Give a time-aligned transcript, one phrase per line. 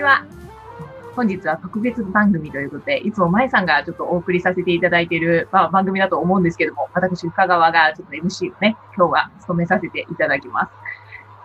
[0.00, 0.24] ちは。
[1.14, 10.70] 本日は特別番組ということで、いつも舞さんがちょっとお送りさせていただいている、まあ、番組だと思うんですけども、私、深川がちょっと MC をね、今日は務めさせていただきます。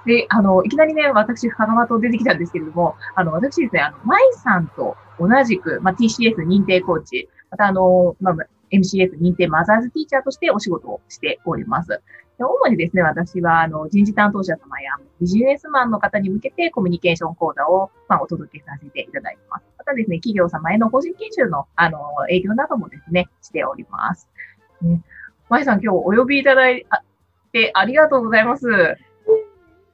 [0.06, 8.36] で、あの、いきなりね、私、深川と出てきたんですけれども、あの、私ですね、あの、舞さんと同じく、まあ、TCS 認定コーチ、またあの、まあ、
[8.72, 12.02] MCS 認定マザーズティーチャーとしてお仕事をしております。
[12.38, 14.92] 主にですね、私は、あの、人事担当者様や
[15.22, 19.66] ビジネスマンの方に向けてコミュニケーション講座を、まあ、お届けさせていただいています。
[19.78, 24.30] またですね、企業様への法人研修の、あの、営業などもですね、しております。
[24.82, 25.02] ね、
[25.50, 26.86] まさん、今日お呼びいただい
[27.54, 28.68] てありがとうございます。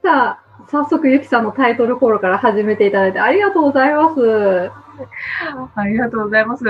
[0.01, 4.71] さあ、早速、ゆきさんのタイトルコールから始めていただいてありがとうございます。
[5.76, 6.63] ありがとうございます。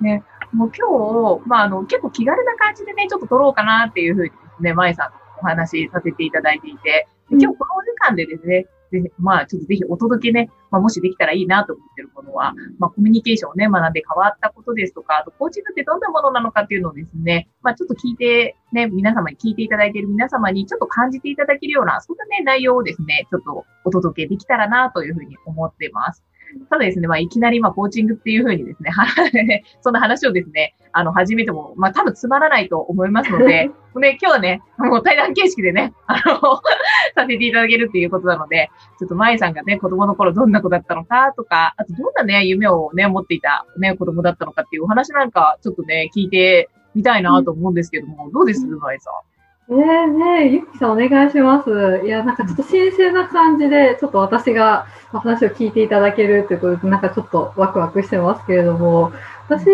[0.00, 0.22] ね、
[0.52, 8.66] もう今日、まあ、あの、結構気軽な感じでね、ちょっと撮ろうかなっていうふうにですね、まいさんとお話しさせていただいていて、今日このお時間でですね、
[9.00, 26.22] でまあ、ちょっとぜひお届けね、まあ、もしできたらいいなと思ってるものは、まあ、コミュニケーションをね、学んで変わったことですとか、あと、コーチングってどんなものなのかっていうのをですね、まあ、ちょっと聞いて、ね、皆様に聞いていただいている皆様にちょっと感じていただけるような、そんなね、内容をですね、ちょっとお届けできたらなというふうに思っています。
[26.70, 28.90] ただですね、まあ、いきなり、まあ、コーチングっていうふうにですね、
[29.82, 36.40] そんな話をですね、あの、始めても、まあ、多分つまらないと思いますので、 ね、今日はね、もう対談形式でね、あの、
[37.14, 49.33] させていただけるっていうことなので、ちょっと舞さんがね、子供の頃どんな子だったのかとか、あとどんなね、夢をね、持っていたね、子供だったのかっていうお話なんか、ちょっとね、聞いてみたいなと思うんですけども、どうです舞さん？
[49.70, 52.02] ええねえゆきさんお願いします。
[52.04, 59.12] いや、なんかちょっと新鮮な感じで、ちょっと私が話を聞いていただけるということで、なんかちょっとワクワクしてますけれども、
[59.48, 59.64] 私、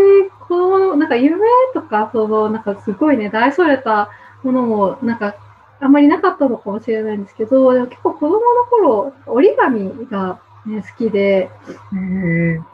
[0.49, 1.37] この、なんか夢
[1.75, 4.11] とか、その、なんかすごいね、大それた
[4.45, 5.35] ものも、なんか、
[5.81, 11.51] あんまりなかったのかもしれないんですけど、でも結構子供の頃、折り紙が、ね、好きで、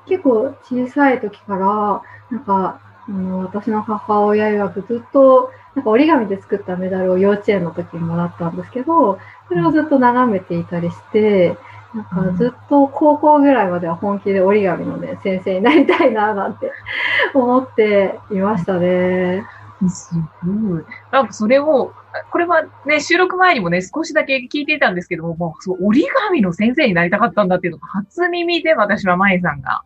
[0.06, 11.56] 結構小さい時から、なんか、あの私の母親曰くずっとなんか折り紙で作ったメダルを幼稚園の時にもらったんですけど、それをずっと眺めていたりして、
[11.94, 16.72] なんかずっと高校ぐらいまでは本気で折り紙のね、先生になりたいな、なんて
[17.34, 19.44] 思っていましたね。
[19.90, 20.84] すごい。
[21.12, 21.92] なんかそれを、
[22.30, 29.82] これはね、収録前にもね、少しだけ聞いていたんですけども、もうそう折り紙の先生になりたかったんだっていうのが初耳で私は舞さんが。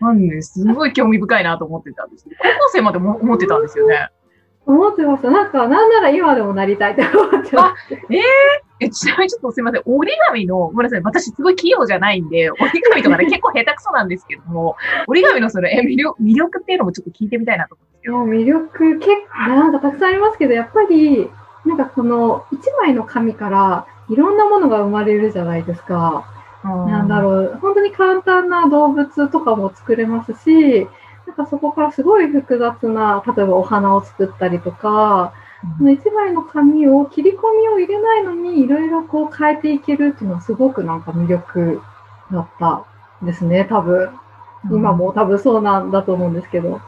[0.00, 4.10] なんで、すごい興味深いなと思ってたんですけど、高校生までも思ってたんですよね。
[4.68, 5.30] 思ってました。
[5.30, 7.94] なんか、なんなら今でもなりたいって思ってます。
[8.10, 8.18] え
[8.80, 9.82] えー、ちなみにちょっとすいません。
[9.86, 11.00] 折り紙の、ごめんなさい。
[11.02, 14.76] 私すごい器用じないんで、折り紙とかね、結構下手くそなんですけども、
[15.06, 18.16] 折り紙のそれ、え、魅力、魅力っていうのもちょっと聞いてみたいなと思うんですけど。
[18.24, 21.30] 魅力、結構、なんかたくさんありますけど、やっぱり、
[21.64, 26.24] なんかこの一枚の紙からいろんなものが生まれるじゃないですか。
[26.62, 30.86] なんだろう、本当に簡単な動物とかも作れますし、
[31.38, 35.32] かそこからすごい複雑な、例えばお花を作ったりとか、
[35.80, 41.80] うん、一枚の紙を切り込みを入れないのにいろいろこう変えていけるっていうのはすごくなんか魅力
[42.30, 42.84] だった
[43.22, 44.10] ですね、多分。
[44.70, 46.80] 今も多分そうなんだと思うんですけど。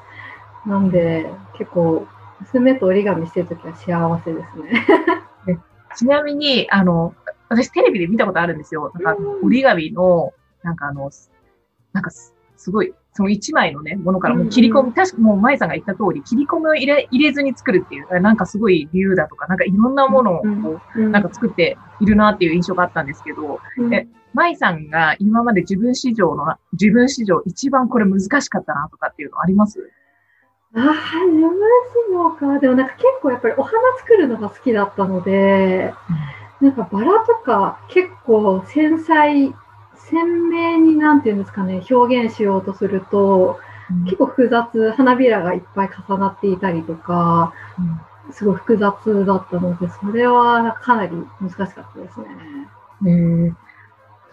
[0.66, 2.06] なんで、結構、
[2.40, 5.60] 娘と折り紙してるときは幸せですね。
[5.96, 7.14] ちなみに、あの、
[7.48, 8.92] 私テレビで見たことあるんですよ。
[8.94, 10.32] なんか折り紙の、
[10.62, 11.10] なんかあの、
[11.92, 12.10] なんか
[12.60, 20.44] すごいその一枚のね、ものからもう切り込む、確かもう舞さんが言った通り、切り込みを入れ入れずに作るっていう、なんかすごい理由だとか、なんかいろんなものを
[20.96, 23.58] なんか作っているなっていう印象があったんですけど、
[23.92, 29.90] え、舞さんが今まで自分史上の、自分史上一番これ難しかったなとかっていうのあります？
[30.76, 31.50] ああ、自分
[32.06, 32.60] 史上か。
[32.60, 35.92] でもなんか結構やっぱりお花作るのが好きだったので、
[36.60, 39.52] うん、なんかバラとか結構繊細
[40.10, 43.58] 鮮明になんていうんですかね、表現しようとすると、
[43.90, 47.52] うん、結構複雑、花びらがいっぱい重なっていたりとか、
[48.26, 52.26] うん、すごい複雑だったので、それはかなり難しかったですね。
[53.02, 53.54] えー、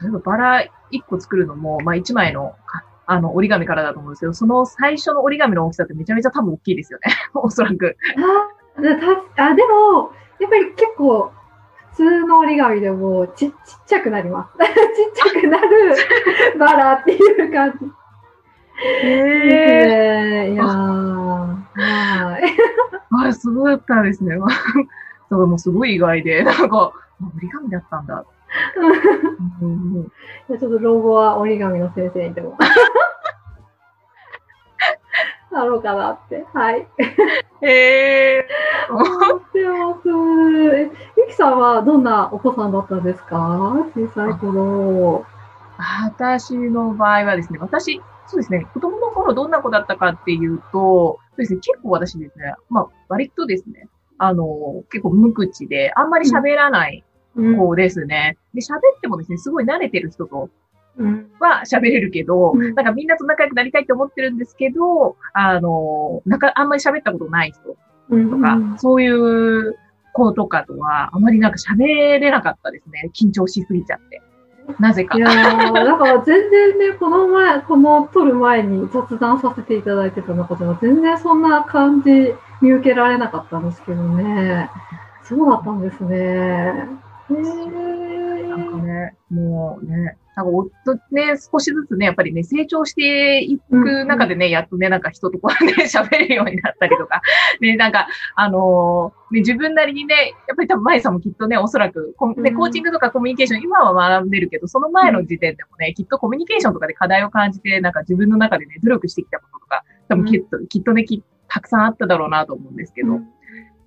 [0.01, 2.55] 例えばバラ1個作るのも、まあ1枚の
[3.09, 7.13] あの折り紙からだと思うんですけど、その最初の折り紙の大きさってめちゃめちゃ多分大きいですよね。
[7.33, 7.95] おそらく。
[8.17, 8.81] あ
[9.37, 11.31] あでも、やっぱり結構
[11.97, 13.53] 通の折り紙でもちちっ
[13.87, 14.57] ちゃくなります。
[14.61, 15.95] ちっちゃくなる
[16.59, 17.91] バラっていう感じ。
[19.03, 23.27] へえー、いやはい。
[23.27, 24.35] あ、すごかったですね。
[25.29, 26.91] それもすごい意外で、なんか、
[27.35, 28.23] 折り紙だったんだ。
[29.61, 30.11] うん、
[30.47, 32.55] ちょっと老後は折り紙の先生にでも。
[35.51, 36.45] なろうかなって。
[36.53, 36.87] はい。
[37.61, 38.93] へえー。
[38.93, 40.09] 思ってます。
[41.17, 43.87] ゆきさんはどんなお子さんだったんですか？
[43.95, 45.25] 小さい頃。
[45.79, 57.03] 私の場合はですね、私、そうですね、子供の頃どんな子だったかっていうと、そうですね、結構私ですね、まあ、割とですね、あの、結構無口で、あんまり喋らない
[57.35, 58.37] 子ですね。
[58.55, 60.49] で、喋ってもですね、すごい慣れてる人と
[61.39, 67.61] は喋れるけど、うん、なんかみんなと仲良くなりたいと思ってるんですけど、あの、なんかあんまり喋ったことない人
[68.29, 69.77] とか、うん、そういう
[70.13, 73.11] 子とかとは、あまりなんか喋れなかったですね。
[73.13, 74.21] 緊張しすぎちゃって。
[74.79, 75.17] なぜか。
[75.17, 84.69] いやだから全然ね、この前、この撮る前に雑談させていただいてた中では、全然そんな感じ見受けられなかったんですけどね。
[85.23, 86.17] そうだったんですね。
[86.17, 88.26] へえー。
[88.43, 88.57] な。
[88.57, 97.21] んかね、もうね、なんか夫ね、少しずつね、やっぱりね、成長していく中でね、うん、やっとね、なんか人とこうね、喋れるようになったりとか、
[97.59, 100.13] ね、なんか、あのー、ね、自分なりにね、
[100.47, 113.19] やっぱり多分、舞さんもきっとね、おそらく、ね、コーチングとかコミュニケーション、今は学んでるけど、その前の時点でもね、きっとコミュニケーションとかで課題を感じて、なんか自分の中でね、努力してきたこととか、多分きっと、きっとね、きたくさんあっただろうなと思うんですけど、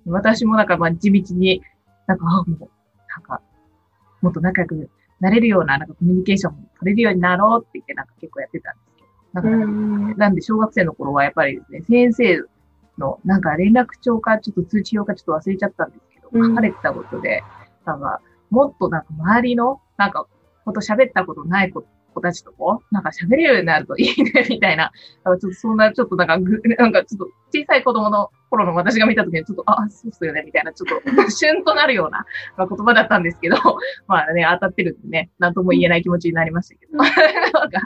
[0.05, 1.61] 私もなんか、まあ、地道に、
[2.07, 2.69] なんか、あ、もう、
[3.09, 3.41] なんか、
[4.21, 4.89] もっと仲良く
[5.19, 9.49] なれるような、なんかコミュニケーションも取れるようになろうって言って、なんか結構やってたんですけど。
[9.49, 12.43] なんか、なんで小学生の頃はやっぱりですね、先生
[12.97, 17.43] の、なんか連絡帳か、ちょっと通知表かちょっと忘れちゃったんですけど、書かれてたことで、
[17.85, 20.27] なんか、もっとなんか周りの、なんか、
[20.65, 21.83] ほんと喋ったことない子
[22.21, 24.91] たちとこなんか喋れるようになるといいね、みたいな。
[25.23, 32.25] ちょっとそんな、ちょっとなんかぐ、なんかちょっと小さい子供の頃の私が見たときにちょっと、あ、そうっすよね、みたいな、ちょっと、旬となるような、
[32.57, 33.55] まあ、言葉だったんですけど、
[34.07, 36.97] まあね、当たってるんでね、なんとも言えない気持ちになりましたけど、
[37.59, 37.81] なんか、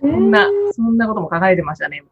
[0.00, 2.02] そんな、そんなことも考えてましたね、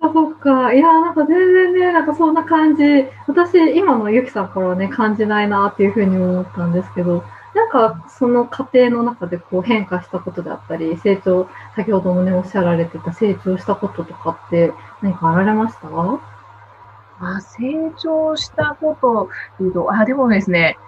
[0.00, 0.72] あ、そっか。
[0.72, 3.06] いや、なんか全然ね、なんかそんな感じ。
[3.26, 7.24] 私、今のゆきさんからはね、感じないなっていうふうに思ったんですけど、
[7.54, 15.88] なんかその過程の中でこう変化したことであったり、成長、先ほどもね、おっしゃられてた成長したこととかって何かあられました？
[17.20, 19.28] あ成長したこと
[19.58, 20.78] 言うと、あ、でもですね、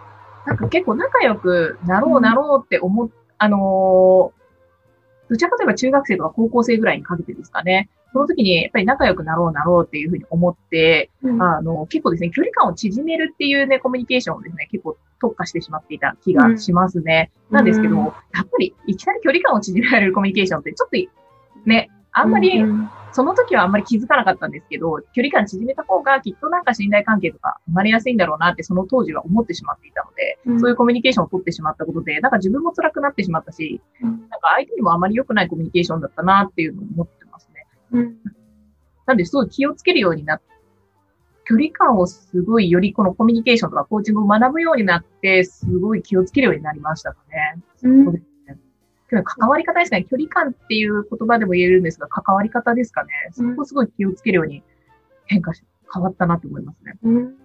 [0.46, 7.88] なんか結構仲良くなろうなろうって思っ、うん、あのー、どちらかといえば中学生とか高校生ぐらいにかけてですかね。
[8.12, 17.30] その時にやっぱり仲良くなろうなろうっていうふうに思って、うん、あの、結構ですね、距離感を縮めるっていうね、コミュニケーションをですね、結構特化してしまっていた気がしますね。
[17.50, 20.96] うん、なんですけど、やっぱりいきなり距離感を縮められるコミュニケーションってちょっと
[21.68, 22.64] ね、あんまり、
[23.12, 37.66] その時はあんまり気づかなかったんですけど、距離感縮めた方がきっとなんか信頼関係とか生まれやすいんだろうなってその当時は思ってしまっていたので、うん、そういうコミュニケーションを取ってしまったことで、なんか自分も辛くなってしまったし、うん、なんか相手にもあまり良くないコミュニケーションだったなっていうのを思ってますね。
[37.92, 38.16] うん
[39.06, 40.44] なんで、すごい気をつけるようになって、
[41.44, 47.60] 距離感をすごいよりこのコミュニケーションとかコーチングを学ぶようになって、すごい気をつけるようになりましたかね。
[47.76, 48.29] そうですね。
[49.10, 50.04] 関わり方ですね。
[50.04, 53.10] 距離感っていう言葉でも言えるんですが、関わり方ですかね。
[53.32, 54.62] そこすごい気をつけるように
[55.26, 55.62] 変化し、
[55.92, 56.94] 変わったなと思いますね。
[57.02, 57.36] うん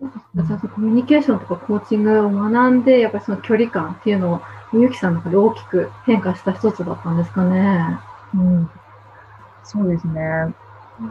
[0.00, 4.40] じゃあ、コミュニケーションとかコーチングを学んで、やっぱりその距離感っていうのを、
[4.72, 7.98] みゆきさんの中で大きく変化した一つだったんですかね。
[8.34, 8.70] うん。
[9.62, 10.54] そうですね。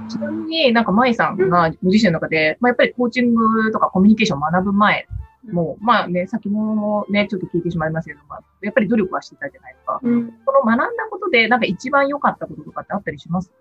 [0.09, 5.07] ちなみになんか舞さんがご自身の中で、まあ、やっぱりコーチングとかコミュニケーションを学ぶ前
[5.51, 9.99] も、まあね、先もね、ちょっと聞いてしまいますけど、まあ、やっぱり努力はしてたじゃないですか。
[10.01, 13.51] うん、この学んだことで、なんか一番良かったこととかってあったりします？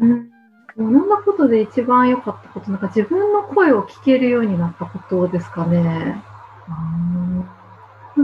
[0.00, 0.30] うん。
[0.76, 6.22] 学んだことで一番良かったこと、なんか自分の声を聞けるようになったことですかね。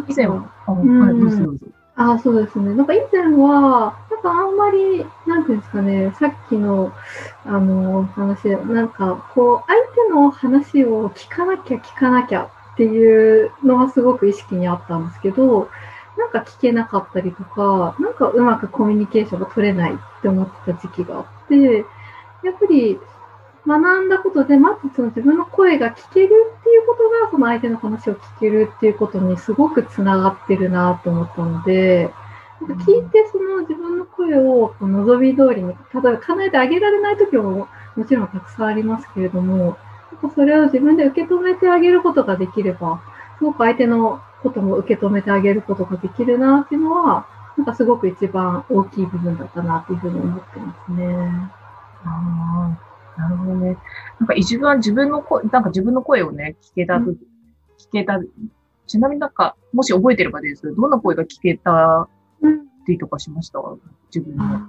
[0.09, 1.67] 以前は、あ、はい、どうぞどうぞ。
[1.95, 2.75] あそうですね。
[2.75, 6.91] なんか以前は、なんかあんまり、なんていうんですかね、さっきの、
[7.45, 15.69] あの、話で、なんか、こう、相手の話を聞かなきゃ聞かなきゃっていうのはすごく意識にあったんですけど、
[16.17, 21.85] なんか聞けなかったりとか、なんかうまくコミュニケーションが取れないって思ってた時期があって、
[22.45, 22.99] やっぱり
[23.67, 32.13] 学んだことで、まずその自分の声が聞けるっていうことが、その相手の話を聞けるっていうことにすごくつながってるなと思ったので、
[32.61, 39.77] 聞いてその自分の声を望み通りに、例えば叶えてあげられない時ももちろんたくさんありますけれども、
[40.35, 43.03] それを自分で受け止めてあげることができれば、
[43.39, 47.27] すごく相手のことも受け止めてあげることができるなっていうのは、
[47.57, 51.51] なんかすごく一番大きい部分だったなっていうふうに思ってますね。
[52.05, 52.79] あ
[53.19, 53.77] なるほどね。
[54.19, 57.17] なんか一番自分の声、なんか自分の声をね、聞けた、うん、聞
[57.93, 58.19] けた、
[58.87, 62.09] ちなみになんか、もし覚えてればですけど、どんな声が聞けた
[62.89, 63.61] りとかしました？
[64.15, 64.69] 自分の。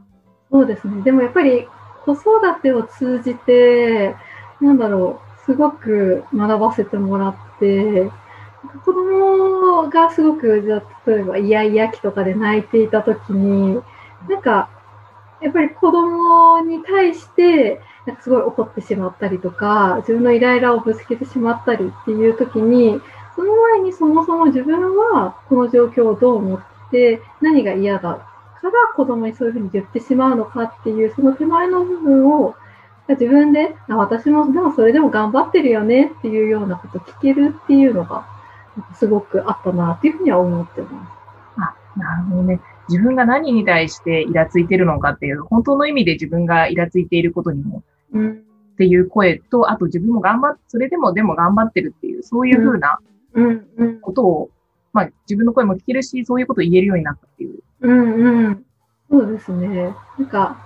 [0.52, 1.02] そうですね。
[1.04, 1.68] でもやっぱり
[2.06, 4.16] 子育てを通じて、
[4.62, 8.10] なんだろう、すごく学ばせてもらって、
[8.86, 13.82] 子供がすごく、じゃ例えばイヤイヤ期とかで泣いていたときに、
[14.30, 14.70] なんか、
[15.42, 23.02] やっぱり子供に対して、なんかすごい怒ってしまったりとか、自分のイライラをぶつけてしまったりっていうときに、
[23.36, 32.56] その前にそもそも自分はこの状況をどう思って何が嫌だから子供にそういうふうに言ってしまうのかっていうその手前の部分を
[33.10, 38.26] 自分であ私もでもそれでも頑張ってるよねっていうようなことを聞けるっていうのが
[38.96, 41.12] すごくあったなっていうふうには思ってます。
[41.58, 42.62] あ、なるほどね。
[42.90, 47.84] 自分が何に対してイラついてるのかっていう、本当の意味で自分がイラついていることにも、
[48.14, 48.32] うん、
[48.74, 53.00] っていう声と、あと自分も頑張っ、それでもでも頑張ってるっていう、そういうふうな
[54.02, 54.50] ことを、
[54.92, 57.60] まあ自分の声も聞けるし、そういうことを言えるようになったっていう。
[57.82, 58.66] うんうん。
[59.10, 59.96] そうですね。
[60.18, 60.58] なんか、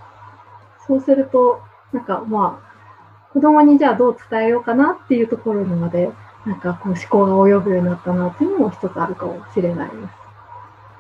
[0.87, 1.61] そうすると、
[1.93, 6.09] なんかまあ、子供にじゃあどう伝えようかなっていうところにまで、
[6.45, 9.97] なんかこう思考が及ぶようになったなっていうのも一つあるかもしれないです。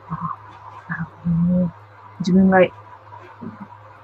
[0.09, 0.35] あ
[0.89, 1.73] なるほどね。
[2.19, 2.59] 自分が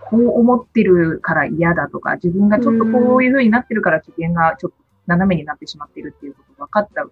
[0.02, 7.06] こう思ってるから嫌だとか、自分がちょっとこういう風になってるから危険がちょっと斜めになってしまっているっていうことが分かった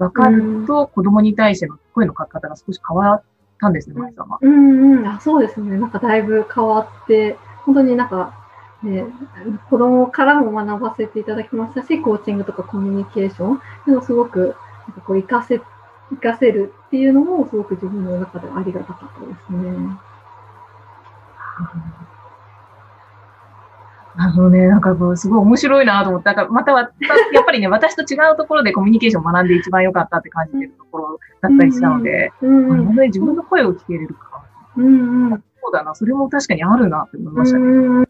[0.00, 3.22] 分かると、子供に対しての声の書き方が少し変わっ
[3.60, 4.38] たんですね、舞さんは。
[4.40, 5.76] うんうん、あそうですね。
[5.78, 8.34] なんかだいぶ変わって、本当になんか、
[8.82, 9.04] ね、
[9.68, 14.56] 子供からも学ばせていただきましたし、コーチングとかコミュニケーションでもすごく、
[14.86, 15.60] なんかこう、活かせ、
[16.10, 20.00] 活かせるっていうのも、すごく自分の中ではありがたかったですね。
[24.16, 24.66] なるほどね。
[24.66, 26.90] なんかこう、すごい面白いなと思って、なんかまたは、
[27.32, 34.42] やっぱりね、私と違うところでコミュニケーションを学んで一番良かったって感じてるところだったりしたので、うんうん、本当に自分の声を聞けれるか。
[34.76, 37.64] うんうん、そうだな、それも確かにあるなって思いましたね。
[37.64, 38.09] うん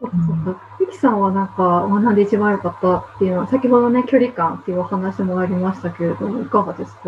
[0.00, 0.76] そっかそっか。
[0.80, 7.02] ゆきさんはなんか学んで一番良かったっていうのは、先ほどね、距離感っていうお話もありましたけれども、いかがですか？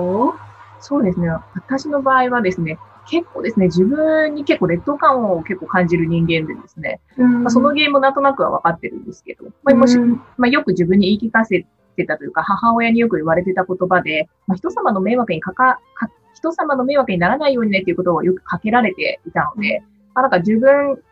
[0.80, 1.28] そうですね。
[1.54, 2.78] 私の場合はですね、
[3.11, 11.66] 結構ですね、自分に結構劣等感を結構感じる人間でですね、うん、まあ、その原因もなんとなくは分かってるんですけど、まあ、もし、まあ、よく自分に言い聞かせ
[11.97, 19.83] てたというか、母親によく言われてた言葉で、まあ、人様の迷惑にかか、か人様の迷惑にならないようにねっていうことをよくかけられていたので、
[20.14, 21.02] まあ、なんか自分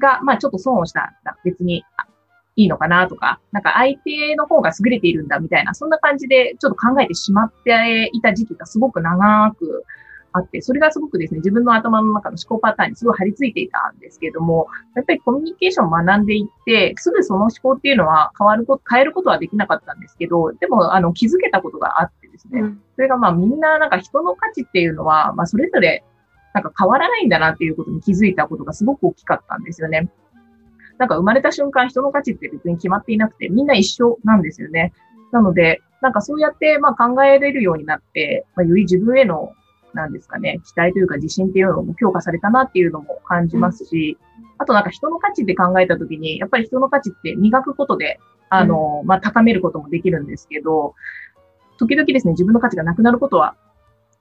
[0.00, 1.84] が、まあちょっと損をしたら別に
[2.56, 9.84] いいのかなとか、なんか相手の方が優れているんだみたいな、そんな感じでちょっと考えてしまっていた時期がすごく長く
[10.32, 22.62] あって、それがすごくですね、自分の頭の中の思考パターンにすごい張り付いていたんですけども、やっぱりコミュニケーションを学んでいって、すぐその思考っていうのは変わること、変えることはできなかったんですけど、でも、あの、気づけたことがあってですね、
[22.96, 26.04] それがまあみんななんか人の価値っていうのは、まあそれぞれ
[26.54, 30.10] なんか変わらないんだなっていうことに気づいたことがすごく大きかったんですよね。
[30.98, 34.92] なんか生まれた瞬間人の価値って別に決まっていなくて、みんな一緒なんですよね。
[35.32, 39.52] なので、なんかそうやってまあ考えれるようになって、まあ、より自分への
[39.94, 50.94] なんですかね、期待というか自信っていうのも強化されたなっていうのも感じますし、うん、あとなんか人の価値って考えたときに、やっぱり人の価値って磨くことで、あの、うん、まあ、高めることもできるんですけど、
[51.78, 53.56] 時々ですね、自分の価値がなくなることは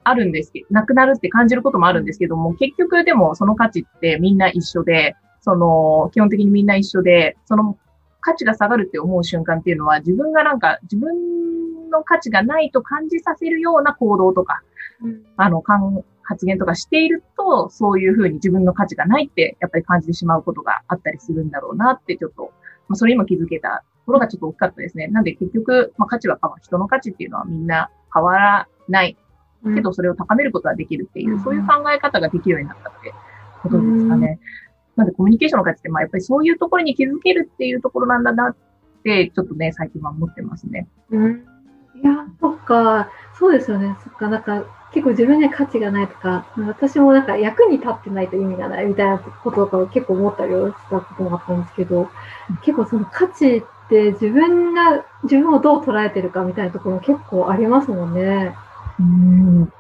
[0.09, 7.77] あるんですけど、なくなるって感じることもあるんですけども、結局でもその価値ってみんな一緒で、その、基本的にみんな一緒で、その
[8.19, 14.61] 価値が下がるって思う瞬間っていうのは、自分がなんか、自分の価値がないと感じさせるような行動とか、
[15.01, 15.63] うん、あの、
[16.23, 22.51] 発言とかしていると、そういうふうに自分の価値がないって、やっぱり感じてしまうことがあったりするんだろうなって、ちょっと、
[22.89, 25.07] まあ、それにも気づけたところがちょっと大きかったですね。
[25.07, 26.63] なんで結局、まあ、価値は変わる。
[26.63, 29.15] 人の価値っていうのはみんな変わらない
[29.63, 33.13] けど、それを高めることができるっていう、うん、そういう考え方ができるようになったって
[33.61, 34.39] ことですかね。
[34.95, 38.55] うん、なんでコミュニケーションの価値って、まあ、やっぱりそういうところに気づけるっていうところなんだなっ
[39.03, 40.87] て、ちょっとね、最近は思ってますね。
[41.11, 41.45] うん。
[42.01, 43.09] いや、そっか。
[43.33, 43.97] そうですよね。
[44.03, 44.29] そっか。
[44.29, 52.09] なんか、結構自分には価値がないとか、私もなんか役に立ってないと意味がないみたいなこととか結構思ったりしたこともあったんですけど、
[52.63, 58.55] 結構その価値って自分が、自分をどう捉えてるかみたいなところ結構ありますもんね。
[58.99, 59.71] うん。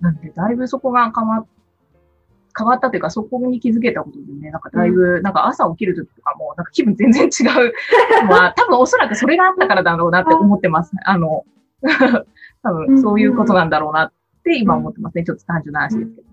[0.00, 1.46] なんで、だいぶそこが変わっ
[2.58, 7.74] 変わったというか、そこに気づけたことでね、なんかだいぶ、なんか朝起きるときとかも、なんか気分全然違う。
[8.28, 10.92] まあ、 多分おそらくそれがあったからだろうなって思ってます。
[11.04, 11.44] あの、
[12.62, 15.24] 多分そういうことなんだろうなって今思ってますね。
[15.24, 16.26] ちょっと単純な話ですけど。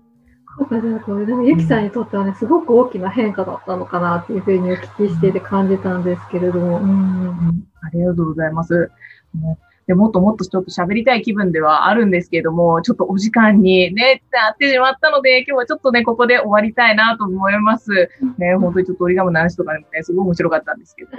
[0.56, 6.78] そうか、でも、でもゆきさんにとってはね、すごく大きな変化だったのかなっていうふうにお聞きしていて感じたんですけれども。
[6.78, 8.90] うん、ありがとうございます。
[9.34, 17.90] ねで、もっともっとちょっと喋りたい気分ではあるんですけれども、ちょっとお時間にね、なってしまったので、今日はちょっとね、ここで終わりたいなと思います。
[18.38, 21.10] ね、 本当にちょっと折り紙の話とかでもね、すごい面白かったんですけど。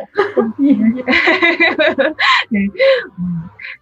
[2.52, 2.72] ね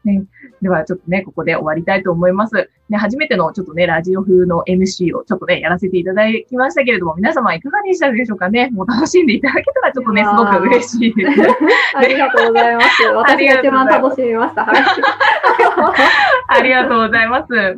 [0.04, 0.24] ね、
[0.62, 2.70] では、ちょっとね、ここで終わりたいと思います。
[2.94, 8.70] ね、初めてのちょっとね、ラジオ風の MC をちょっとね、やらせていただきましたけれども、皆様いかがでしたでしょうかね？
[8.72, 11.42] もう楽しんでいただけたらちょっとね、すごく嬉しい です。
[11.98, 13.04] ありがとうございます。
[13.04, 14.72] 私が一番楽しみました。
[16.48, 17.54] ありがとうございます。
[17.54, 17.74] はい。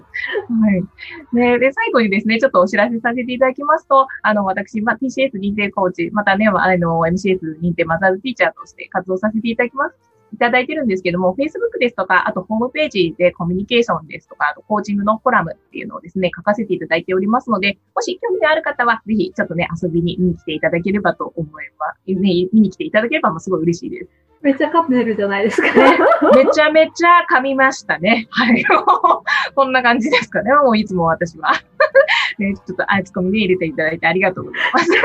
[1.34, 10.15] ね、で、最後にですね、ちょっとお知らせさせていただきますと、あの、私、まあ、TCS 認定コーチ、またね、あの、MCS 認定マザーズティーチャーとして活動させていただきます。
[10.34, 22.14] いただいてるんですけども、Facebook ですとか、あとホームページでコミュニケーションですとか、あとコーチングのコラムっていうのをですね、書かせていただいておりますので、もし興味のある方は、ぜひちょっとね、遊びに見に来ていただければと思います。
[22.14, 24.10] ね、見に来ていただければもうすごい嬉しいです。
[24.46, 25.98] めっちゃ噛んでるじゃないですかね。
[26.36, 28.28] めちゃめちゃ噛みましたね。
[28.30, 28.64] はい。
[29.56, 30.54] こんな感じですかね。
[30.54, 31.52] もういつも私は。
[32.38, 34.92] ね、ちょっとあいつコミに入れていただいてありがとうございます。
[34.92, 35.00] ね、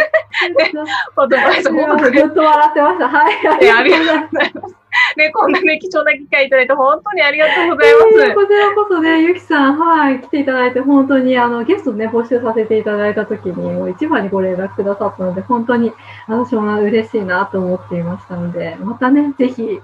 [1.15, 3.09] 本当に、ずっと笑ってました。
[3.09, 3.35] はい。
[3.71, 4.81] ありがとうございます。
[5.17, 8.27] ね、こんなね、貴重な機会いただいて本当にありがとうございます。
[8.27, 15.93] えー、こちらこそね、ゆきさん、はい、来ていただいて本当にあのゲストね、募集させていただいたときに、もう一番にご連絡くださったので、本当に
[16.27, 19.81] 私も嬉しいなと思っていましたので、またね、ぜひ、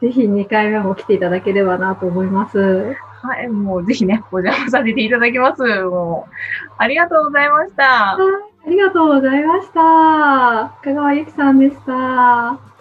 [0.00, 2.58] ぜひ2回目も来ていただければなと思います。
[2.58, 5.62] はい、もうぜひね、お邪魔させていただきます。
[5.62, 6.32] もう、
[6.76, 7.84] ありがとうございました。
[7.84, 8.18] は
[8.66, 10.74] い、ありがとうございました。
[10.82, 12.73] 香川ゆきさんでした。